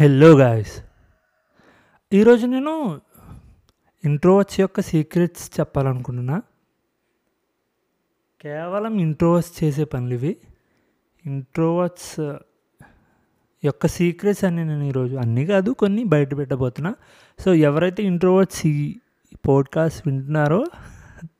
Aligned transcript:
Hello 0.00 0.38
guys 0.38 0.82
ఈరోజు 2.12 2.46
నేను 2.46 3.00
introverts 4.04 4.60
యొక్క 4.60 4.80
సీక్రెట్స్ 4.80 5.60
చెప్పాలనుకుంటున్నా. 5.60 6.42
కేవలం 8.40 8.98
ఇంట్రోవర్స్ 8.98 9.64
చేసే 9.64 9.84
పనులు 9.84 10.14
ఇవి 10.14 10.36
ఇంట్రోవర్స్ 11.26 12.20
యొక్క 13.64 13.86
సీక్రెట్స్ 13.86 14.44
అని 14.44 14.56
నేను 14.56 14.82
ఈరోజు 14.82 15.16
అన్నీ 15.16 15.46
కాదు 15.46 15.70
కొన్ని 15.70 16.04
బయట 16.04 16.36
పెట్టబోతున్నా. 16.36 16.94
సో 17.38 17.54
ఎవరైతే 17.54 18.02
ఇంట్రోవర్ట్స్ 18.02 18.66
ఈ 18.66 18.96
పోడ్కాస్ట్ 19.48 20.08
వింటున్నారో 20.08 20.66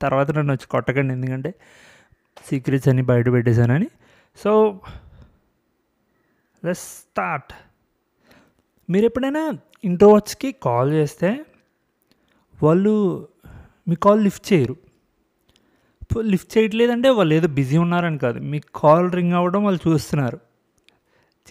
తర్వాత 0.02 0.30
నన్ను 0.30 0.52
వచ్చి 0.52 0.66
కొట్టకండి 0.66 1.14
ఎందుకంటే 1.14 1.54
సీక్రెట్స్ 2.46 2.88
అన్ని 2.88 3.02
బయట 3.02 3.26
పెట్టేశానని. 3.32 3.86
సో 4.36 4.80
లెస్ 6.64 6.78
స్టార్ట్ 6.78 7.52
మీరు 8.90 9.04
ఎప్పుడైనా 9.04 9.58
ఇంట్రోవర్ట్స్కి 9.84 10.52
కాల్ 10.52 10.92
చేస్తే 10.92 11.44
వాళ్ళు 12.62 13.28
మీ 13.88 13.94
కాల్ 13.94 14.24
లిఫ్ట్ 14.24 14.52
చేయరు. 14.52 14.76
లిఫ్ట్ 16.20 16.58
చేయట్లేదంటే 16.58 17.08
వాళ్ళు 17.08 17.34
ఏదో 17.34 17.48
బిజీ 17.48 17.76
ఉన్నారని 17.76 18.18
కాదు. 18.18 18.38
మీ 18.38 18.60
కాల్ 18.74 19.12
రింగ్ 19.12 19.32
అవ్వడం 19.32 19.64
వాళ్ళు 19.64 19.88
చూస్తున్నారు. 19.88 20.40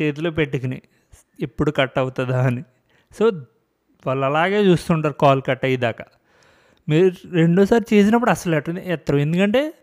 చేతిలో 0.02 0.32
పెట్టుకుని 0.32 0.82
ఎప్పుడు 1.40 1.72
కట్ 1.72 2.00
అవుతుందా 2.00 2.46
అని. 2.46 2.64
సో 3.20 3.26
వాళ్ళు 4.08 4.26
అలాగే 4.26 4.60
చూస్తుంటారు 4.62 5.14
కాల్ 5.14 5.42
కట్ 5.48 5.66
అయ్యేదాకా. 5.66 6.06
మీరు 6.90 7.12
రెండోసారి 7.32 7.96
చేసినప్పుడు 7.96 8.32
అసలు 8.32 8.56
ఎట్ట 8.56 8.70
ఎత్తరు. 8.70 9.18
ఎందుకంటే 9.18 9.74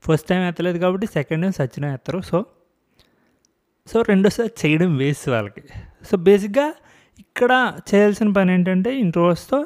ఫస్ట్ 0.00 0.28
టైం 0.28 0.42
ఎత్తలేదు 0.42 0.78
కాబట్టి 0.78 1.06
సెకండ్ 1.06 1.42
టైం 1.42 1.52
సచిన 1.52 1.84
ఎత్తరు. 1.84 2.20
సో 2.20 2.46
సో 3.86 4.02
రెండోసారి 4.02 4.50
చేయడం 4.66 4.96
వేస్ట్ 4.96 5.28
వాళ్ళకి. 5.28 5.62
సో 6.10 6.16
బేసిక్గా 6.16 6.74
ఇక్కడ 7.18 7.52
చేయాల్సిన 7.88 8.28
పని 8.32 8.52
ఏంటంటే 8.52 8.90
ఇంట్రోవర్స్తో 9.04 9.58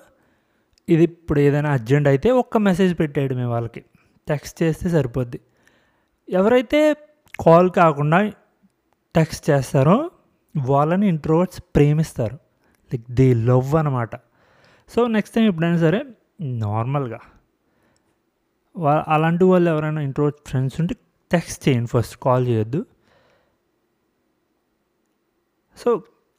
ఇది 0.89 1.03
ఇప్పుడు 1.03 1.41
ఏదైనా 1.41 1.71
అర్జెంట్ 1.77 2.09
అయితే 2.09 2.29
ఒక్క 2.43 2.59
మెసేజ్ 2.69 2.93
పెట్టేయడమే 3.01 3.45
వాళ్ళకి. 3.45 3.83
టెక్స్ట్ 4.29 4.57
చేస్తే 4.63 4.87
సరిపోద్ది. 4.91 5.41
ఎవరైతే 6.29 6.81
కాల్ 7.47 7.69
కాకుండా 7.71 8.19
టెక్స్ట్ 9.15 9.45
చేస్తారో 9.51 10.11
వాళ్ళని 10.55 11.07
ఇంట్రోవర్ట్స్ 11.09 11.61
ప్రేమిస్తారు. 11.77 12.37
లైక్ 12.91 13.07
దే 13.11 13.27
లవ్ 13.35 13.75
అనమాట 13.75 14.15
సో 14.91 15.07
నెక్స్ట్ 15.07 15.35
టైం 15.37 15.47
ఎప్పుడైనా 15.47 15.79
సరే 15.87 16.01
నార్మల్గా 16.65 17.21
వా 18.77 18.95
అలాంటి 19.09 19.45
వాళ్ళు 19.45 19.69
ఎవరైనా 19.71 20.01
ఇంట్రోవర్ట్ 20.01 20.41
ఫ్రెండ్స్ 20.49 20.77
ఉంటే 20.81 20.95
టెక్స్ట్ 21.31 21.69
చేయండి 21.69 21.91
ఫస్ట్ 21.91 22.17
కాల్ 22.17 22.45
చేయొద్దు. 22.49 22.81
సో 25.77 25.91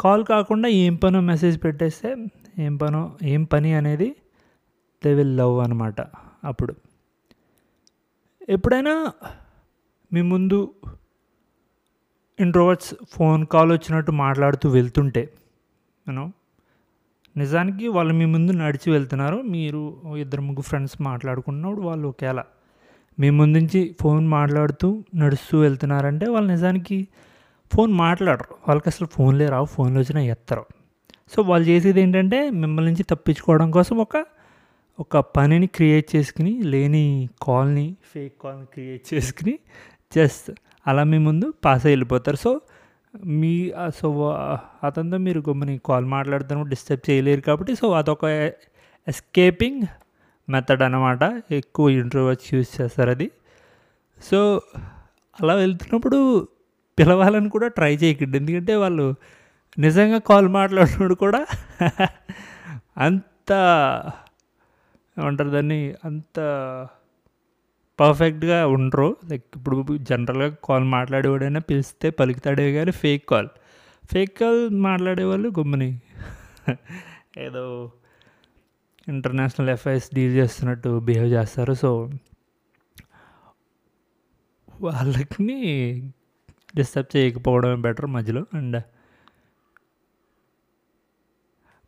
కాల్ 0.02 0.26
కాకుండా 0.26 0.68
ఏం 0.68 0.96
పనో 0.96 1.20
మెసేజ్ 1.22 1.64
పెట్టేస్తే 1.64 2.10
ఏం 2.60 2.78
పనో 2.78 3.02
ఏం 3.24 3.44
పని 3.44 3.74
అనేది 3.74 4.16
దే 5.06 5.14
విల్ 5.14 5.38
లవ్ 5.38 5.60
అనమాట 5.60 6.02
అప్పుడు. 6.44 6.74
ఎప్పుడైనా 8.50 9.14
మీ 10.14 10.22
ముందు 10.22 10.74
ఇంట్రోవర్ట్స్ 12.40 12.94
ఫోన్ 13.12 13.46
కాల్ 13.46 13.72
వచ్చినట్టు 13.72 14.12
మాట్లాడుతూ 14.12 14.70
వెళ్తుంటే 14.70 15.24
యూనో 16.08 16.32
నిజానికి 17.38 17.88
వాళ్ళు 17.88 18.14
మీ 18.14 18.26
ముందు 18.26 18.52
నడిచి 18.52 18.92
వెళ్తున్నారు 18.92 19.38
మీరు 19.42 19.82
ఇద్దరు 20.18 20.42
ముగ్గురు 20.42 20.66
ఫ్రెండ్స్ 20.66 21.02
మాట్లాడుకున్నప్పుడు 21.02 21.82
వాళ్ళు 21.82 22.08
ఒకేలా. 22.08 22.46
మీ 23.20 23.30
ముందు 23.30 23.58
నుంచి 23.58 23.96
ఫోన్ 24.02 24.28
మాట్లాడుతూ 24.28 25.04
నడుస్తూ 25.16 25.60
వెళ్తున్నారంటే 25.60 26.30
వాళ్ళు 26.30 26.52
నిజానికి 26.52 27.08
ఫోన్ 27.74 27.92
మాట్లాడరు. 27.94 28.56
వాళ్ళకి 28.68 28.90
అసలు 28.90 29.08
ఫోన్లే 29.08 29.46
రావు 29.46 29.66
ఫోన్లు 29.66 30.00
వచ్చినా 30.00 30.22
ఎత్తరు. 30.22 30.66
సో 31.36 31.42
వాళ్ళు 31.42 31.68
చేసేది 31.68 32.02
ఏంటంటే 32.02 32.50
మిమ్మల్ని 32.50 32.92
నుంచి 32.92 33.04
తప్పించుకోవడం 33.04 33.72
కోసం 33.72 33.98
ఒక 33.98 34.26
ఒక 35.00 35.18
పనిని 35.18 35.68
క్రియేట్ 35.68 36.16
చేసుకుని 36.16 36.52
లేని 36.64 37.30
కాల్ని 37.42 37.96
ఫేక్ 38.14 38.34
కాల్ని 38.42 38.66
క్రియేట్ 38.66 39.14
చేసుకుని 39.14 39.60
జస్ట్ 40.16 40.52
అలా 40.88 41.04
మీ 41.04 41.18
ముందు 41.18 41.54
పాస్ 41.66 41.86
అయి 41.86 41.92
వెళ్ళిపోతారు. 41.92 42.36
సో 42.36 42.62
మీ 43.26 43.74
సో 44.02 44.10
అతనితో 44.84 45.18
మీరు 45.18 45.40
గమ్ముని 45.50 45.80
కాల్ 45.86 46.06
మాట్లాడుతున్నప్పుడు 46.06 46.70
డిస్టర్బ్ 46.70 47.10
చేయలేరు 47.10 47.42
కాబట్టి 47.42 47.76
సో 47.76 47.92
అదొక 47.92 48.26
ఎస్కేపింగ్ 49.08 49.82
మెథడ్ 50.50 50.82
అనమాట 50.82 51.24
ఎక్కువ 51.52 51.90
ఇంట్రోవర్స్ 51.90 52.54
యూజ్ 52.54 52.82
చేస్తారు 52.82 53.10
అది. 53.10 53.32
సో 54.32 54.62
అలా 55.42 55.54
వెళ్తున్నప్పుడు 55.54 56.48
పిలవాలని 57.00 57.50
కూడా 57.50 57.68
ట్రై 57.68 57.96
చేయకండి. 57.96 58.38
ఎందుకంటే 58.38 58.76
వాళ్ళు 58.76 59.16
నిజంగా 59.80 60.18
కాల్ 60.20 60.48
మాట్లాడినప్పుడు 60.48 61.16
కూడా 61.16 61.46
అంత 62.98 63.52
ఏమంటారు 65.20 65.50
దాన్ని? 65.50 65.96
అంత 66.06 66.38
పర్ఫెక్ట్గా 68.00 68.68
ఉండరు. 68.68 69.18
లైక్ 69.30 69.44
ఇప్పుడు 69.56 69.98
జనరల్గా 69.98 70.56
కాల్ 70.64 70.84
మాట్లాడేవాడైనా 70.84 71.60
పిలిస్తే 71.60 72.10
పలుకుతాడే 72.10 72.74
కానీ 72.74 72.92
ఫేక్ 72.92 73.30
కాల్. 73.30 73.50
ఫేక్ 74.14 74.40
కాల్ 74.40 74.70
మాట్లాడేవాళ్ళు 74.70 75.50
గమ్ముని. 75.60 76.02
ఏదో 77.38 77.92
ఇంటర్నేషనల్ 79.08 79.70
ఎఫ్ఐఎస్ 79.70 80.10
డీల్ 80.16 80.34
చేస్తున్నట్టు 80.34 81.00
బిహేవ్ 81.00 81.28
చేస్తారు. 81.28 81.74
సో 81.74 82.10
వాళ్ళకి 84.82 85.44
డిస్టర్బ్ 86.76 87.18
చేయకపోవడమే 87.18 87.76
బెటర్ 87.76 88.06
మధ్యలో. 88.06 88.46
అండ్ 88.54 88.84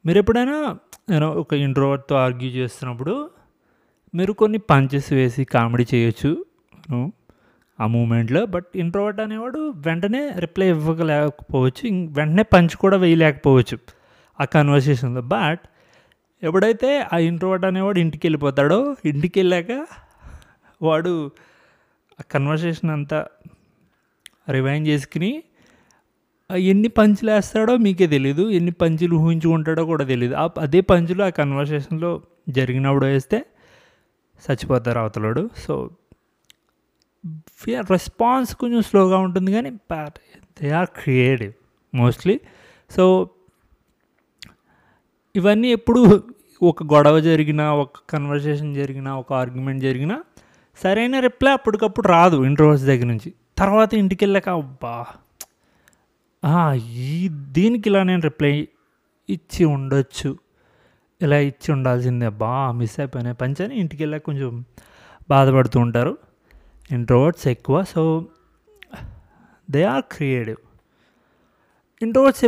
మీరు 0.05 0.17
ఎప్పుడైనా 0.17 0.77
నేను 1.09 1.27
ఒక 1.31 1.53
ఇంట్రోవర్ట్తో 1.53 2.16
ఆర్గ్యూ 2.16 2.49
చేస్తున్నప్పుడు 2.49 3.29
మీరు 4.16 4.33
కొన్ని 4.33 4.57
పంచెస్ 4.57 5.13
వేసి 5.13 5.45
కామెడీ 5.45 5.85
చేయొచ్చు 5.94 6.45
ఆ 7.79 7.88
మూమెంట్లో. 7.88 8.45
బట్ 8.45 8.66
ఇంట్రోవర్ట్ 8.75 9.21
అనేవాడు 9.21 9.73
వెంటనే 9.75 10.31
రిప్లై 10.39 10.69
ఇవ్వలేకపోవచ్చు 10.69 12.07
వెంటనే 12.13 12.44
పంచ్ 12.44 12.75
కూడా 12.75 12.97
వేయలేకపోవచ్చు 12.97 13.77
ఆ 14.39 14.45
కన్వర్సేషన్లో. 14.45 15.21
బట్ 15.21 15.59
ఎప్పుడైతే 16.44 17.07
ఆ 17.13 17.17
ఇంట్రోవర్ట్ 17.17 17.65
అనేవాడు 17.65 18.00
ఇంటికి 18.00 18.27
వెళ్ళిపోతాడో 18.27 18.95
ఇంటికి 19.05 19.39
వెళ్ళాక 19.39 19.88
వాడు 20.81 21.31
ఆ 22.19 22.23
కన్వర్సేషన్ 22.31 22.89
అంతా 22.89 23.27
రివైండ్ 24.50 24.88
చేసుకుని 24.88 25.44
ఎన్ని 26.50 26.88
పంచులు 26.88 27.31
వేస్తాడో 27.31 27.78
మీకే 27.78 28.08
తెలియదు 28.08 28.50
ఎన్ని 28.50 28.72
పంచులు 28.72 29.16
ఊహించుకుంటాడో 29.16 29.86
కూడా 29.86 30.06
తెలియదు 30.06 30.36
అదే 30.59 30.81
పంచులు 30.81 31.24
ఆ 31.24 31.30
కన్వర్సేషన్లో 31.30 32.22
జరిగినప్పుడు 32.50 33.06
వేస్తే 33.06 33.46
చచ్చిపోతారు 34.44 35.00
అవతలడు. 35.00 35.50
సో 35.58 35.90
రెస్పాన్స్ 37.92 38.56
కొంచెం 38.56 38.81
స్లోగా 38.81 39.18
ఉంటుంది 39.18 39.52
కానీ 39.52 39.70
they 40.62 40.70
are 40.70 40.90
creative 41.04 41.54
mostly. 41.96 42.40
So 42.92 43.30
ఇవన్నీ 45.36 45.72
ఎప్పుడు 45.72 46.24
ఒక 46.64 46.84
గొడవ 46.84 47.20
జరిగినా 47.20 47.74
ఒక 47.74 48.00
కన్వర్సేషన్ 48.10 48.75
జరిగినా 48.75 49.16
ఒక 49.18 49.34
ఆర్గ్యుమెంట్ 49.34 49.81
జరిగినా 49.84 50.24
సరైన 50.84 51.20
రిప్లై 51.20 51.52
అప్పటికప్పుడు 51.52 52.08
రాదు 52.08 52.46
ఇంటర్వర్స్ 52.46 52.84
దగ్గర 52.84 53.06
నుంచి. 53.06 53.34
తర్వాత 53.58 53.94
ఇంటికి 53.94 54.25
వెళ్ళాక 54.25 54.50
అబ్బా 54.50 55.06
ఈ 56.75 57.30
దీనికి 57.30 57.90
ఇలా 57.90 58.03
నేను 58.03 58.22
రిప్లై 58.22 58.68
ఇచ్చి 59.30 59.66
ఉండొచ్చు. 59.66 60.38
ఇలా 61.22 61.38
ఇచ్చి 61.38 61.72
ఉండాల్సిందే. 61.72 62.25
అబ్బా 62.25 62.72
మిస్ 62.72 63.00
అయిపోయినాయి 63.00 63.36
పంచని 63.36 63.75
ఇంటికి 63.75 64.03
వెళ్ళాక 64.03 64.22
కొంచెం 64.22 64.66
బాధపడుతూ 65.30 65.80
ఉంటారు. 65.80 66.18
ఇంట్రోవర్ట్స్ 66.92 67.47
ఎక్కువ. 67.47 67.84
So 67.84 68.25
they 69.72 69.84
are 69.84 70.03
creative 70.12 70.58
introverts 72.02 72.46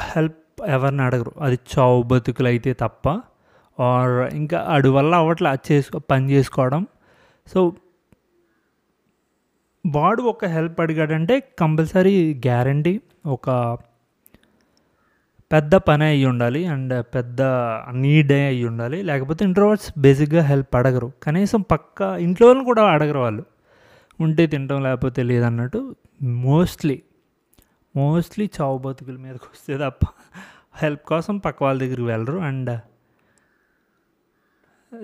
help 0.00 0.62
ఎవరిని 0.66 1.02
అడగరు. 1.02 1.32
అది 1.40 1.58
చావు 1.78 2.02
బతుకులు 2.02 2.48
అయితే 2.48 2.72
తప్ప. 2.72 3.08
ఆర్ 3.82 4.34
ఇంకా 4.34 4.58
అడు 4.58 4.88
వల్ల 4.88 5.14
అవట్లా 5.14 5.56
చేసుకో 5.72 5.98
పని 5.98 6.30
చేసుకోవడం. 6.30 6.86
సో 7.46 7.72
వాడు 9.88 10.22
ఒక 10.22 10.44
హెల్ప్ 10.44 10.80
అడిగాడంటే 10.80 11.40
కంపల్సరీ 11.58 12.34
గ్యారంటీ 12.34 13.00
ఒక 13.26 13.78
పెద్ద 15.52 15.74
పని 15.74 16.04
అయ్యి 16.04 16.26
ఉండాలి 16.26 16.64
అండ్ 16.64 17.04
పెద్ద 17.14 17.42
నీడ్ 17.92 18.32
అయ్యి 18.32 18.64
ఉండాలి. 18.64 19.02
లేకపోతే 19.02 19.44
ఇంట్రోవర్ట్స్ 19.44 19.92
బేసిక్గా 19.98 20.42
హెల్ప్ 20.42 20.76
అడగరు. 20.76 21.12
కనీసం 21.22 21.60
పక్క 21.60 22.02
ఇంట్లో 22.02 22.46
వాళ్ళని 22.46 22.64
కూడా 22.64 22.82
అడగరు 22.82 23.18
వాళ్ళు. 23.18 23.44
ఉంటే 24.20 24.46
తింటాం 24.46 24.82
లేకపోతే 24.82 25.22
లేదన్నట్టు 25.22 25.96
మోస్ట్లీ 26.22 27.02
మోస్ట్లీ 27.96 28.50
చావు 28.60 28.78
బతుకుల 28.78 29.16
మీదకి 29.16 29.46
వస్తే 29.52 29.76
తప్ప 29.76 30.06
హెల్ప్ 30.82 31.00
కోసం 31.06 31.38
పక్క 31.38 31.62
వాళ్ళ 31.62 31.80
దగ్గరికి 31.80 32.02
వెళ్ళరు. 32.02 32.38
And 32.38 32.80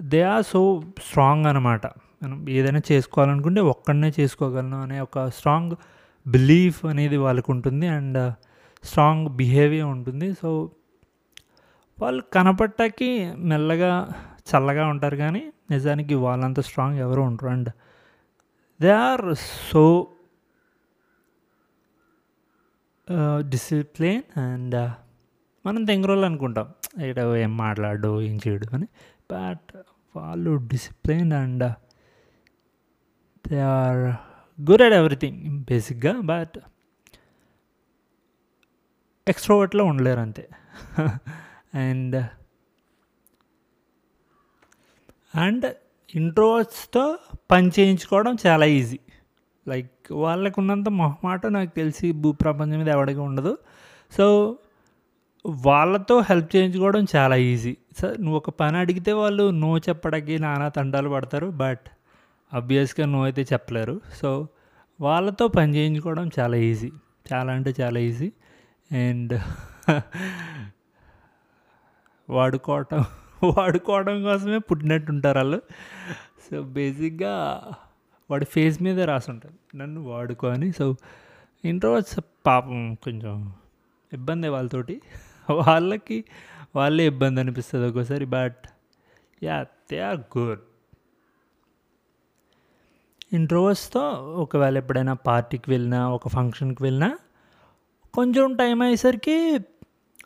they 0.00 0.22
are 0.22 0.44
so 0.44 0.82
strong 1.02 1.46
అనమాట 1.46 1.86
మనం 2.24 2.38
ఏదైనా 2.58 2.82
చేసుకోవాలనుకుంటే 2.92 3.60
ఒక్కడనే 3.72 4.10
చేసుకోగలను 4.20 4.78
అనే 4.82 4.98
ఒక 5.00 5.26
స్ట్రాంగ్ 5.28 5.74
బిలీఫ్ 6.26 6.80
అనేది 6.86 7.16
వాళ్ళకు 7.16 7.50
ఉంటుంది 7.52 7.86
అండ్ 7.96 8.20
స్ట్రాంగ్ 8.84 9.26
బిహేవియర్ 9.40 9.90
ఉంటుంది. 9.96 10.28
సో 10.32 10.48
వాళ్ళు 11.98 12.22
కనపడటానికి 12.34 13.08
మెల్లగా 13.50 13.92
చల్లగా 14.48 14.84
ఉంటారు 14.92 15.16
కానీ 15.16 15.42
నిజానికి 15.70 16.14
వాళ్ళంత 16.24 16.60
స్ట్రాంగ్ 16.60 16.98
ఎవరు 16.98 17.22
ఉంటారు 17.30 17.50
and 17.50 17.70
they 18.80 18.90
are 19.06 19.26
so 19.70 19.84
discipline 23.52 24.22
and 24.40 24.76
మనం 25.66 25.82
తెంగరోళ్ళు 25.84 26.26
అనుకుంటాం. 26.26 26.66
ఇక్కడ 27.08 27.24
ఏం 27.44 27.52
మాట్లాడు 27.56 28.10
ఏం 28.28 28.36
చేయడు 28.44 28.66
అని. 28.76 28.88
బట్ 29.32 29.70
వాళ్ళు 30.16 30.52
discipline 30.72 31.32
and 31.42 31.64
they 33.48 33.60
are 33.60 34.02
good 34.70 34.82
at 34.82 34.94
everything 34.94 35.64
బేసిక్గా 35.70 36.20
బట్ 36.20 36.58
ఎక్స్ట్రోవర్ట్లో 39.28 39.84
ఉండలేరు 39.84 40.20
అంతే. 40.20 40.48
అండ్ 41.74 42.16
అండ్ 45.34 45.66
ఇంట్రోవర్ట్స్తో 46.14 47.18
పని 47.50 47.70
చేయించుకోవడం 47.80 48.36
చాలా 48.46 48.66
ఈజీ 48.66 48.98
లైక్ 49.68 50.12
వాళ్ళకు 50.12 50.60
ఉన్నంత 50.60 50.88
మొహమాట 50.88 51.46
నాకు 51.46 51.70
తెలిసి 51.70 52.12
భూ 52.12 52.32
ప్రపంచం 52.32 52.78
మీద 52.78 52.88
ఎవరికి 52.88 53.18
ఉండదు. 53.18 53.58
సో 54.12 54.56
వాళ్ళతో 55.46 56.20
హెల్ప్ 56.20 56.56
చేయించుకోవడం 56.56 57.06
చాలా 57.16 57.36
ఈజీ 57.36 57.76
సో 57.98 58.08
నువ్వు 58.08 58.36
ఒక 58.36 58.50
పని 58.50 58.76
అడిగితే 58.76 59.12
వాళ్ళు 59.12 59.50
నో 59.50 59.78
చెప్పడానికి 59.78 60.38
నానా 60.38 60.68
తండాలు 60.68 61.08
పడతారు 61.08 61.46
బట్ 61.46 61.86
అబ్వియస్గా 62.54 63.06
నో 63.06 63.24
అయితే 63.24 63.42
చెప్పలేరు. 63.42 64.00
సో 64.14 64.48
వాళ్ళతో 65.00 65.48
పని 65.48 65.74
చేయించుకోవడం 65.74 66.30
చాలా 66.38 66.56
ఈజీ. 66.56 66.90
చాలా 67.32 67.52
అంటే 67.52 67.74
చాలా 67.80 68.00
ఈజీ. 68.00 68.32
అండ్ 68.92 69.40
వాడుకోవటం 72.30 73.04
వాడుకోవడం 73.44 74.22
కోసమే 74.22 74.58
పుట్టినట్టు 74.58 75.12
ఉంటారు 75.12 75.38
వాళ్ళు. 75.38 75.62
సో 76.50 76.62
బేసిక్గా 76.62 77.62
వాడి 78.30 78.44
ఫేస్ 78.44 78.82
మీదే 78.82 79.04
రాసి 79.04 79.30
ఉంటుంది 79.30 79.78
నన్ను 79.78 80.00
వాడుకో 80.00 80.48
అని. 80.48 80.72
సో 80.72 80.96
ఇంట్రోవర్ట్స్ 81.64 82.20
పాపం 82.46 82.94
కొంచెం 82.94 83.52
ఇబ్బంది 84.12 84.48
వాళ్ళతోటి. 84.48 85.02
వాళ్ళకి 85.50 86.24
వాళ్ళే 86.76 87.06
ఇబ్బంది 87.06 87.40
అనిపిస్తుంది 87.40 87.86
ఒక్కోసారి. 87.86 88.24
But 88.24 88.56
yeah 89.42 89.66
they 89.90 90.00
are 90.00 90.38
good. 90.38 90.60
ఇంట్రోవర్స్తో 93.34 94.00
ఒకవేళ 94.38 94.78
ఎప్పుడైనా 94.78 95.14
పార్టీకి 95.14 95.70
వెళ్ళినా 95.70 96.08
ఒక 96.08 96.28
ఫంక్షన్కి 96.28 96.82
వెళ్ళినా 96.82 97.18
కొంచెం 98.14 98.56
టైం 98.56 98.82
అయ్యేసరికి 98.82 99.58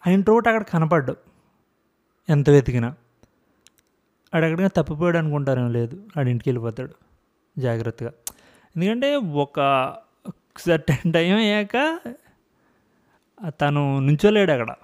ఆ 0.06 0.10
ఇంట్రోవర్ట్ 0.10 0.48
అక్కడ 0.48 0.62
కనపడ్డు. 0.62 1.16
ఎంత 2.28 2.50
వెతికినా. 2.50 2.94
అడగడగా 4.34 4.68
తప్పిపోయాడు 4.68 5.18
అనుకుంటారేం 5.18 5.72
లేదు. 5.72 6.04
ఆడింటికి 6.18 6.50
వెళ్ళిపోతాడు. 6.50 6.94
జాగ్రత్తగా. 7.58 8.12
ఎందుకంటే 8.76 9.16
ఒక 9.16 9.96
సర్టెన్ 10.58 11.12
టైం 11.12 11.36
అయ్యాక 11.36 11.98
తను 13.48 14.00
నుంచోలేడు 14.00 14.52
అక్కడ. 14.52 14.74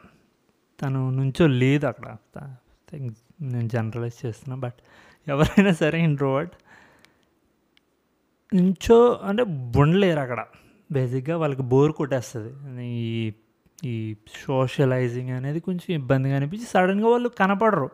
తను 0.82 1.10
నుంచో 1.10 1.46
లేదు 1.46 1.86
అక్కడ 1.86 2.16
నేను 3.40 3.68
జనరలైజ్ 3.68 4.26
చేస్తున్నా 4.26 4.56
బట్ 4.56 4.74
ఎవరైనా 5.28 5.72
సరే 5.72 6.02
ఇంట్రోవర్ట్. 6.02 6.52
నుంచో 8.54 9.20
అంటే 9.24 9.42
ఉండలేరు 9.76 10.20
అక్కడ. 10.20 10.44
బేసిక్గా 10.92 11.36
వాళ్ళకి 11.36 11.62
బోర్ 11.62 11.92
కొట్టేస్తుంది. 11.92 12.82
ఈ 12.86 13.32
ఈ 13.84 14.16
సోషలైజింగ్ 14.46 15.30
అనేది 15.30 15.60
కొంచెం 15.60 15.94
ఇబ్బందిగా 15.94 16.36
అనిపించి 16.36 16.64
సడన్గా 16.64 17.08
వాళ్ళు 17.08 17.28
కనపడరు. 17.28 17.84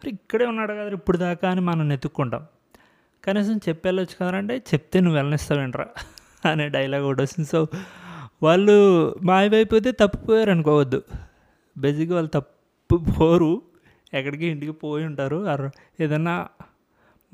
మరి 0.00 0.10
ఇక్కడే 0.10 0.46
ఉన్నాడు 0.46 0.72
కదా 0.72 0.90
ఇప్పుడు 0.90 1.18
దాకా 1.18 1.50
అని 1.50 1.60
మనం 1.60 1.88
వెతుక్కుంటాం. 1.88 2.46
కనీసం 3.24 3.56
చెప్పేళ్ళొచ్చు 3.56 4.16
కదంటే 4.20 4.56
చెప్తే 4.56 5.00
నువ్వు 5.00 5.16
వెళ్ళనిస్తావేంట్రా 5.16 5.86
అనే 6.52 6.68
డైలాగ్ 6.68 7.04
ఒకటి 7.04 7.22
వస్తుంది. 7.22 7.48
సో 7.48 7.66
వాళ్ళు 8.42 8.76
మాయమైపోతే 9.22 9.92
తప్పిపోయారు 9.92 10.50
అనుకోవద్దు. 10.50 11.02
బేసిక్గా 11.78 12.14
వాళ్ళు 12.14 12.30
తప్పిపోరు. 12.30 13.62
ఎక్కడికి 14.14 14.46
ఇంటికి 14.46 14.72
పోయి 14.72 15.06
ఉంటారు. 15.06 15.70
ఏదన్నా 16.00 16.48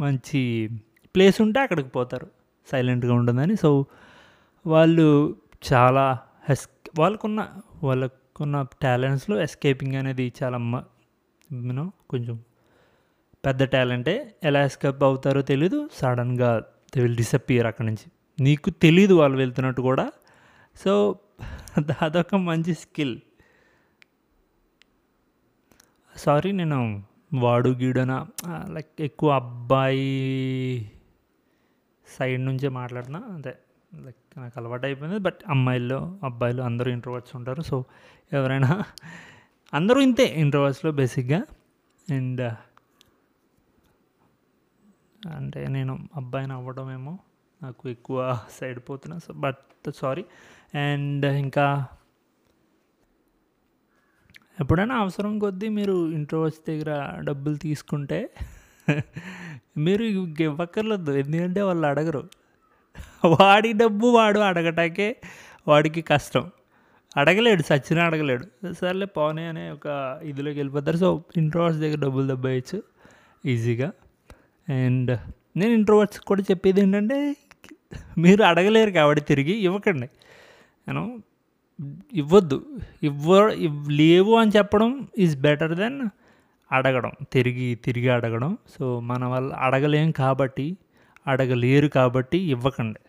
మంచి 0.00 0.70
ప్లేస్ 1.14 1.40
ఉంటే 1.40 1.60
అక్కడికి 1.60 1.88
పోతారు. 1.88 2.41
సైలెంట్గా 2.66 3.14
ఉంటుందని. 3.14 3.56
సో 3.56 3.86
వాళ్ళు 4.66 5.36
చాలా 5.72 6.18
ఎస్ 6.50 6.68
వాళ్ళకున్న 6.98 7.48
వాళ్ళకున్న 7.84 8.66
టాలెంట్స్లో 8.82 9.42
ఎస్కేపింగ్ 9.42 9.94
అనేది 9.94 10.32
చాలా 10.42 10.84
యూనో 11.52 11.92
కొంచెం 12.10 12.40
పెద్ద 13.46 13.62
టాలెంటే. 13.62 14.34
ఎలా 14.44 14.64
ఎస్కేప్ 14.64 15.02
అవుతారో 15.04 15.42
తెలీదు. 15.42 15.88
సడన్గా 15.92 16.62
దే 16.96 17.02
విల్ 17.02 17.16
డిసప్పియర్ 17.16 17.66
అక్కడి 17.66 17.86
నుంచి. 17.86 18.10
నీకు 18.40 18.70
తెలీదు 18.70 19.14
వాళ్ళు 19.14 19.38
వెళ్తున్నట్టు 19.38 19.82
కూడా. 19.82 20.12
సో 20.84 21.18
అదొక 22.02 22.34
మంచి 22.34 22.74
స్కిల్. 22.74 23.18
సారీ 26.16 26.52
నేను 26.52 27.02
వాడు 27.34 27.68
గీడన 27.68 28.26
లైక్ 28.68 29.00
ఎక్కువ 29.00 29.30
అబ్బాయి 29.30 30.90
సైడ్ 32.12 32.44
నుంచే 32.44 32.68
మాట్లాడినా 32.68 33.22
అంతే 33.28 33.58
లైక్ 33.94 34.38
నాకు 34.38 34.60
అలవాటు 34.60 34.86
అయిపోయింది. 34.86 35.18
బట్ 35.18 35.38
అమ్మాయిల్లో 35.48 36.18
అబ్బాయిలు 36.24 36.62
అందరూ 36.62 36.90
ఇంట్రోవర్ట్స్ 36.92 37.36
ఉంటారు. 37.36 37.62
సో 37.62 37.84
ఎవరైనా 38.32 38.70
అందరూ 39.74 40.00
ఇంతే 40.00 40.24
ఇంట్రోవర్ట్స్లో 40.24 40.92
బేసిక్గా. 40.92 41.42
అండ్ 42.08 42.40
అంటే 45.26 45.66
నేను 45.68 46.08
అబ్బాయిని 46.16 46.52
అవ్వడమేమో 46.52 47.18
నాకు 47.62 47.88
ఎక్కువ 47.88 48.40
సైడ్ 48.60 48.80
పోతున్నా. 48.90 49.18
So 49.18 49.32
but 49.34 49.90
sorry. 49.96 50.24
అండ్ 50.74 51.26
ఇంకా 51.26 51.86
ఎప్పుడైనా 54.60 54.94
అవసరం 54.94 55.38
కొద్దీ 55.38 55.68
మీరు 55.68 56.10
ఇంట్రోవర్ట్స్ 56.10 56.62
దగ్గర 56.68 57.20
డబ్బులు 57.20 57.56
తీసుకుంటే 57.56 58.30
మీరు 59.76 60.04
ఇవ్వక్కర్లేదు 60.04 61.12
ఎందుకంటే 61.12 61.62
వాళ్ళు 61.62 61.86
అడగరు. 61.86 62.28
వాడి 63.24 63.72
డబ్బు 63.72 64.06
వాడు 64.06 64.38
అడగటాకే 64.38 65.16
వాడికి 65.68 66.02
కష్టం. 66.02 66.50
అడగలేడు 67.16 67.62
సచిన 67.62 67.98
అడగలేడు. 67.98 68.72
సర్లే 68.72 69.06
పోనీ 69.06 69.42
అనే 69.42 69.70
ఒక 69.70 70.20
ఇదిలోకి 70.22 70.58
వెళ్ళిపోతారు. 70.58 70.96
సో 70.96 71.24
ఇంట్రోవర్ట్స్ 71.36 71.82
దగ్గర 71.82 71.98
డబ్బులు 71.98 72.26
దబ్బాయచ్చు 72.28 72.82
ఈజీగా. 73.46 73.92
అండ్ 74.68 75.18
నేను 75.56 75.72
ఇంట్రోవర్ట్స్ 75.72 76.20
కూడా 76.20 76.42
చెప్పేది 76.42 76.80
ఏంటంటే 76.80 77.36
మీరు 78.18 78.42
అడగలేరు 78.42 78.90
కాబట్టి 78.90 79.24
తిరిగి 79.24 79.52
ఇవ్వకండి. 79.52 80.08
నేను 80.88 81.22
ఇవ్వద్దు. 82.12 82.66
ఇవ్వ 83.02 83.48
లేవు 83.90 84.34
అని 84.34 84.50
చెప్పడం 84.56 85.08
ఈజ్ 85.18 85.40
బెటర్ 85.40 85.76
దెన్ 85.76 86.08
అడగడం 86.72 87.12
తిరిగి 87.32 87.74
తిరిగి 87.74 88.08
అడగడం. 88.08 88.58
సో 88.68 89.00
మన 89.00 89.24
వల్ల 89.24 89.52
అడగలేం 89.52 90.10
కాబట్టి 90.10 90.66
అడగలేరు 91.26 91.88
కాబట్టి 91.88 92.38
ఇవ్వకండి. 92.38 93.00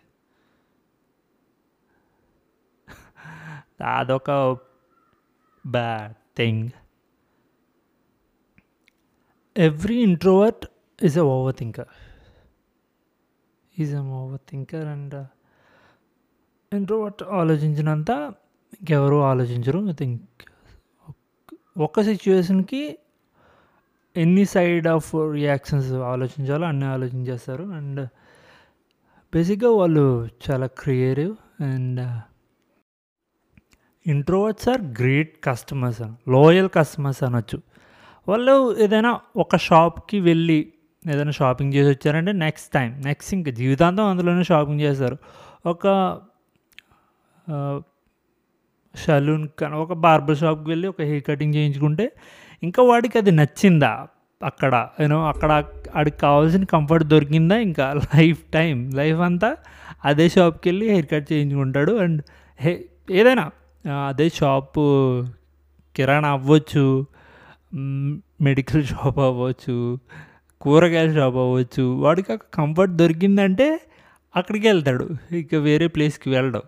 అదొక 3.84 4.30
bad 5.64 6.14
thing. 6.38 6.68
Every 9.56 9.96
introvert 10.02 10.64
is 11.04 11.18
a 11.18 11.22
over 11.22 11.56
thinker 11.58 11.92
is 13.78 13.94
a 13.94 14.02
over 14.20 14.40
thinker 14.50 14.86
and 14.86 15.16
introvert 16.72 17.22
ఆలోచించినంత 17.22 18.10
ఇంకెవరు 18.74 19.16
ఆలోచించరు. 19.22 19.80
ఐ 19.88 19.92
థింక్ 19.92 20.22
ఒక్క 21.78 22.02
సిచ్యువేషన్కి 22.02 22.82
ఎన్ని 24.16 24.44
సైడ్ 24.44 24.86
ఆఫ్ 24.88 25.10
రియాక్షన్స్ 25.32 25.92
ఆలోచించాలో 25.92 26.66
అన్నీ 26.66 26.86
ఆలోచించేస్తారు. 26.86 27.64
అండ్ 27.64 28.00
బేసిక్గా 29.34 29.70
వాళ్ళు 29.70 30.28
చాలా 30.44 30.66
creative 30.66 31.62
and 31.62 32.00
introverts 34.06 34.68
are 34.68 34.82
great 34.82 35.44
customers 35.44 36.02
loyal 36.30 36.68
customers 36.74 37.22
అనొచ్చు. 37.22 37.58
వాళ్ళు 38.28 38.78
ఏదైనా 38.78 39.20
ఒక 39.36 39.56
షాప్కి 39.56 40.20
వెళ్ళి 40.20 40.72
ఏదైనా 41.08 41.30
షాపింగ్ 41.30 41.74
చేసి 41.74 41.90
వచ్చారంటే 41.90 42.32
నెక్స్ట్ 42.32 42.72
టైం 42.72 43.02
నెక్స్ట్ 43.04 43.34
ఇంకా 43.34 43.50
జీవితాంతం 43.50 44.04
అందులోనే 44.04 44.44
షాపింగ్ 44.44 44.80
చేస్తారు. 44.80 45.16
ఒక 45.66 45.86
సలూన్ 48.94 49.48
కానీ 49.58 49.74
ఒక 49.74 49.92
బార్బర్ 49.92 50.36
షాప్కి 50.36 50.68
వెళ్ళి 50.70 50.88
ఒక 50.88 51.02
హెయిర్ 51.02 51.24
కటింగ్ 51.24 51.54
చేయించుకుంటే 51.54 52.12
ఇంకా 52.66 52.82
వాడికి 52.82 53.16
అది 53.18 53.32
నచ్చిందా? 53.40 53.92
అక్కడ 54.40 54.74
యూనో 55.02 55.18
అక్కడ 55.28 55.50
వాడికి 55.96 56.18
కావాల్సిన 56.18 56.64
కంఫర్ట్ 56.74 57.06
దొరికిందా? 57.12 57.56
ఇంకా 57.68 57.86
లైఫ్ 58.14 58.42
టైం 58.56 58.76
లైఫ్ 59.00 59.20
అంతా 59.28 59.50
అదే 60.04 60.26
షాప్కి 60.34 60.66
వెళ్ళి 60.68 60.86
హెయిర్ 60.92 61.08
కట్ 61.12 61.28
చేయించుకుంటాడు. 61.32 61.92
అండ్ 62.04 62.20
హే 62.60 62.72
ఏదైనా 63.20 63.46
అదే 64.08 64.26
షాపు 64.38 64.82
కిరాణా 65.96 66.28
అవ్వచ్చు 66.36 66.84
మెడికల్ 68.46 68.84
షాప్ 68.84 69.18
అవ్వచ్చు 69.28 69.76
కూరగాయల 70.62 71.10
షాప్ 71.18 71.38
అవ్వచ్చు 71.44 71.84
వాడికి 72.04 72.28
అక్కడ 72.34 72.48
కంఫర్ట్ 72.58 72.94
దొరికిందంటే 73.00 73.66
అక్కడికి 74.34 74.66
వెళ్తాడు. 74.68 75.06
ఇక 75.40 75.54
వేరే 75.68 75.86
ప్లేస్కి 75.86 76.28
వెళ్ళడం. 76.30 76.62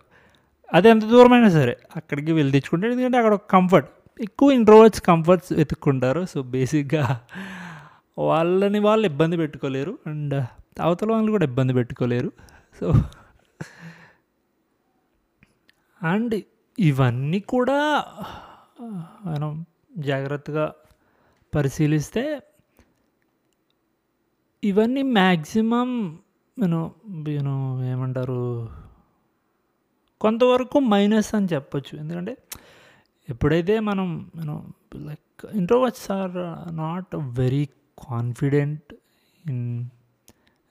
అది 0.69 0.87
ఎంత 0.93 1.05
దూరమైనా 1.13 1.49
సరే 1.49 1.75
అక్కడికి 1.99 2.33
వెళ్ళి 2.33 2.53
తెచ్చుకుంటాడు. 2.53 2.93
ఎందుకంటే 2.95 3.19
అక్కడ 3.21 3.35
ఒక 3.39 3.47
కంఫర్ట్ 3.51 3.91
ఎక్కువ 4.21 4.51
ఇంట్రోవర్ట్స్ 4.51 5.03
కంఫర్ట్స్ 5.03 5.53
వెతుక్కుంటారు. 5.53 6.25
సో 6.25 6.43
బేసిక్గా 6.43 7.21
వాళ్ళని 8.19 8.79
వాళ్ళు 8.79 9.07
ఇబ్బంది 9.07 9.37
పెట్టుకోలేరు. 9.37 9.99
అండ్ 10.07 10.35
uh, 10.35 10.45
అవతల 10.81 11.11
వాళ్ళు 11.11 11.31
కూడా 11.31 11.45
ఇబ్బంది 11.45 11.73
పెట్టుకోలేరు. 11.73 12.33
సో 12.81 12.93
అండ్ 16.03 16.43
ఇవన్నీ 16.79 17.41
కూడా 17.41 18.05
uh, 18.81 19.29
మనం 19.29 19.67
జాగ్రత్తగా 19.99 20.75
పరిశీలిస్తే 21.55 22.43
ఇవన్నీ 24.65 25.03
మ్యాక్సిమం 25.03 26.19
నేను 26.59 26.95
నేను 27.07 27.85
ఏమంటారు? 27.85 28.69
కొంతవరకు 30.21 30.79
మైనస్ 30.79 31.35
అని 31.35 31.49
చెప్పొచ్చు. 31.53 31.99
ఎందుకంటే 31.99 32.37
ఎప్పుడైతే 33.31 33.81
మనం 33.81 34.31
you know 34.37 34.65
like 34.95 35.47
introverts 35.55 36.11
are 36.11 36.33
not 36.77 37.17
very 37.17 37.69
confident 37.99 38.95
in 39.51 39.85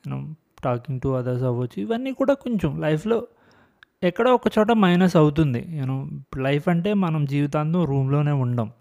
you know 0.07 0.33
talking 0.63 1.01
to 1.01 1.07
others 1.07 1.43
అవ్వచ్చు. 1.43 1.81
ఇవన్నీ 1.81 2.11
కూడా 2.11 2.33
కొంచెం 2.33 2.81
లైఫ్లో 2.81 3.27
ఎక్కడో 4.03 4.35
ఒక 4.35 4.41
చోట 4.59 4.71
మైనస్ 4.71 5.15
అవుతుంది. 5.15 5.77
యూనో 5.77 6.09
లైఫ్ 6.37 6.69
అంటే 6.69 6.93
మనం 6.93 7.25
జీవితాంతం 7.25 7.85
రూమ్లోనే 7.85 8.31
ఉండం. 8.31 8.71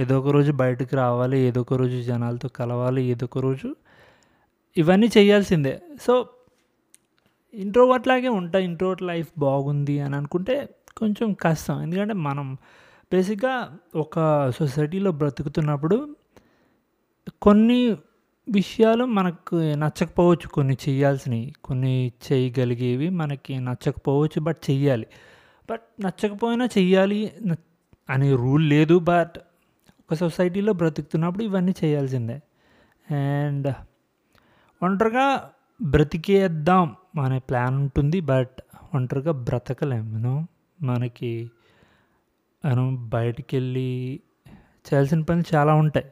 ఏదో 0.00 0.18
ఒక 0.18 0.28
రోజు 0.28 0.52
బయటకు 0.52 0.96
రావాలి 0.96 1.38
ఏదో 1.38 1.60
ఒక 1.60 1.74
రోజు 1.74 2.02
జనాలతో 2.02 2.48
కలవాలి 2.48 3.02
ఏదో 3.04 3.24
ఒక 3.24 3.38
రోజు 3.38 3.76
ఇవన్నీ 4.76 5.10
చేయాల్సిందే. 5.18 5.82
సో 6.00 6.28
ఇంట్రోవర్ట్ 7.54 8.08
లాగే 8.08 8.26
ఇంట్రోవర్ట్ 8.60 9.02
లైఫ్ 9.02 9.28
బాగుంది 9.38 10.00
అని 10.00 10.16
అనుకుంటే 10.16 10.68
కొంచెం 10.96 11.32
కష్టం. 11.32 11.82
ఎందుకంటే 11.82 12.14
మనం 12.14 12.56
బేసిక్గా 13.12 13.78
ఒక 13.96 14.50
సొసైటీలో 14.50 15.10
బ్రతుకుతున్నప్పుడు 15.12 16.16
కొన్ని 17.42 17.96
విషయాలు 18.50 19.04
మనకు 19.04 19.54
నచ్చకపోవచ్చు 19.54 20.48
కొన్ని 20.48 20.76
చేయాల్సినవి. 20.88 21.52
కొన్ని 21.64 22.12
చేయగలిగేవి 22.32 23.08
మనకి 23.10 23.60
నచ్చకపోవచ్చు 23.60 24.40
బట్ 24.40 24.56
చెయ్యాలి. 24.70 25.06
బట్ 25.70 25.80
నచ్చకపోయినా 26.00 26.64
చెయ్యాలి 26.64 27.32
అనే 28.10 28.34
రూల్ 28.34 28.68
లేదు 28.68 28.98
బట్ 28.98 29.38
ఒక 30.00 30.14
సొసైటీలో 30.14 30.72
బ్రతుకుతున్నప్పుడు 30.72 31.44
ఇవన్నీ 31.44 31.74
చేయాల్సిందే. 31.84 32.42
అండ్ 33.14 33.74
ఒంటరిగా 34.82 35.50
బ్రతికేద్దాం 35.82 36.96
అనే 37.24 37.38
ప్లాన్ 37.38 37.76
ఉంటుంది 37.76 38.20
బట్ 38.20 38.60
ఒంటరిగా 38.94 39.32
బ్రతకలేము 39.32 40.48
మనకి 40.82 41.50
మనం 42.64 43.08
బయటికి 43.08 43.56
వెళ్ళి 43.56 44.20
చేయాల్సిన 44.86 45.22
పనులు 45.22 45.56
చాలా 45.56 45.74
ఉంటాయి. 45.74 46.06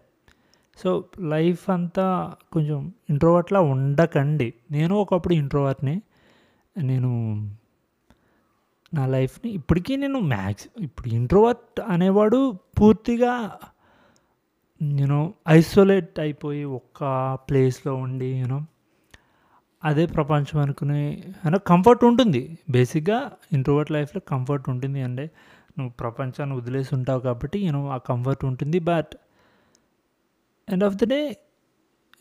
సో 0.76 1.04
లైఫ్ 1.20 1.70
అంతా 1.70 2.34
కొంచెం 2.52 2.92
ఇంట్రోవర్ట్లా 3.10 3.60
ఉండకండి. 3.60 4.54
నేను 4.70 4.94
ఒకప్పుడు 4.94 5.34
ఇంట్రోవర్ట్ని 5.34 6.02
నేను 6.78 7.10
నా 8.94 9.06
లైఫ్ని 9.06 9.50
ఇప్పటికీ 9.50 9.96
నేను 9.96 10.18
మ్యాక్స్ 10.20 10.68
ఇప్పుడు 10.80 11.08
ఇంట్రోవర్ట్ 11.08 11.80
అనేవాడు 11.80 12.58
పూర్తిగా 12.80 13.52
యూనో 14.82 15.34
ఐసోలేట్ 15.48 16.20
అయిపోయి 16.20 16.64
ఒక్క 16.64 17.34
ప్లేస్లో 17.34 17.94
ఉండి 17.94 18.26
యూనో 18.26 18.60
అదే 19.84 20.06
ప్రపంచం 20.06 20.60
అనుకునే 20.60 21.24
అయినా 21.44 21.58
కంఫర్ట్ 21.58 22.04
ఉంటుంది. 22.04 22.58
బేసిక్గా 22.70 23.32
ఇంట్రోవర్ట్ 23.52 23.92
లైఫ్లో 23.92 24.20
కంఫర్ట్ 24.28 24.68
ఉంటుంది 24.68 25.02
అంటే 25.02 25.30
నువ్వు 25.78 25.92
ప్రపంచాన్ని 26.00 26.56
వదిలేసి 26.56 26.94
ఉంటావు 26.94 27.20
కాబట్టి 27.20 27.58
యూనో 27.58 27.88
ఆ 27.88 27.96
కంఫర్ట్ 27.96 28.44
ఉంటుంది. 28.44 28.78
But 28.78 29.16
end 30.68 30.84
of 30.84 30.94
the 30.94 31.04
day 31.04 31.36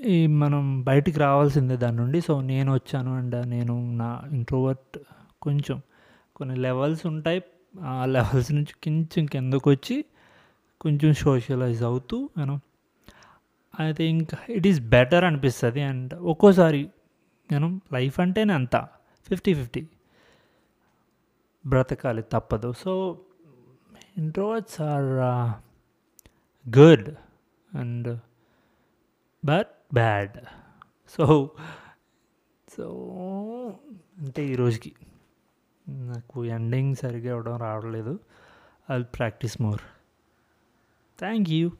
ఈ 0.06 0.28
మనం 0.28 0.84
బయటికి 0.84 1.20
రావాల్సిందే 1.20 1.78
దాని 1.78 1.98
నుండి. 1.98 2.22
సో 2.22 2.42
నేను 2.42 2.74
వచ్చాను 2.74 3.18
అండ్ 3.18 3.48
నేను 3.48 3.96
నా 3.96 4.22
ఇంట్రోవర్ట్ 4.32 5.00
కొంచెం. 5.42 5.82
కొన్ని 6.36 6.56
లెవెల్స్ 6.56 7.06
ఉంటాయి. 7.06 7.44
ఆ 7.84 8.06
లెవెల్స్ 8.06 8.52
నుంచి 8.52 8.74
కొంచెం 8.74 9.26
కిందకు 9.26 9.70
వచ్చి 9.70 10.06
కొంచెం 10.82 11.14
సోషలైజ్ 11.14 11.84
అవుతూ 11.84 12.30
నేను 12.38 12.60
I 13.82 13.94
think 13.94 14.34
it 14.50 14.68
is 14.68 14.82
better 14.82 15.24
అనిపిస్తుంది. 15.24 15.82
అండ్ 15.82 16.14
ఒక్కోసారి 16.14 16.90
నేను 17.52 17.82
లైఫ్ 17.94 18.20
అంటేనే 18.20 18.54
అంత. 18.54 18.76
ఫిఫ్టీ 19.30 19.54
ఫిఫ్టీ 19.54 19.88
బ్రతకాలి 21.68 22.24
తప్పదు. 22.32 22.74
So 22.78 23.18
introverts 24.18 24.82
are 24.82 25.10
good 26.80 27.10
and 27.74 28.20
but 29.46 29.68
bad 29.94 30.38
so 31.10 31.52
so 32.74 32.86
అంటే 34.18 34.46
ఈరోజుకి 34.46 34.94
నాకు 35.90 36.46
ఎండింగ్ 36.46 36.96
సరిగ్గా 36.96 37.30
ఇవ్వడం 37.30 37.58
రావట్లేదు. 37.58 38.20
I 38.92 39.02
practise 39.04 39.62
more 39.62 39.82
thank 41.20 41.50
you 41.50 41.72